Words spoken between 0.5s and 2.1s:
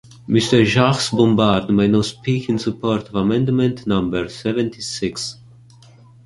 Jacques Bompard may now